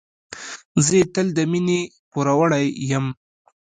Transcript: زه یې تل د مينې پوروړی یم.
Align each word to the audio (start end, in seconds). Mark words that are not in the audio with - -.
زه 0.83 0.91
یې 0.99 1.03
تل 1.13 1.27
د 1.37 1.39
مينې 1.51 1.79
پوروړی 2.11 2.65
یم. 2.91 3.05